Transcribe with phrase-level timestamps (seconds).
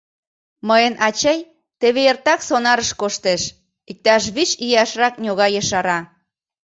[0.67, 1.39] Мыйын ачый
[1.79, 3.41] теве эртак сонарыш коштеш,—
[3.91, 5.99] иктаж вич ияшрак ньога ешара.